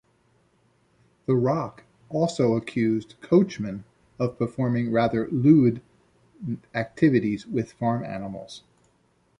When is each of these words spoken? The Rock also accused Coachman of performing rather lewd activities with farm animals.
The 1.27 1.35
Rock 1.35 1.83
also 2.09 2.55
accused 2.55 3.13
Coachman 3.21 3.83
of 4.17 4.39
performing 4.39 4.91
rather 4.91 5.27
lewd 5.29 5.79
activities 6.73 7.45
with 7.45 7.73
farm 7.73 8.03
animals. 8.03 8.63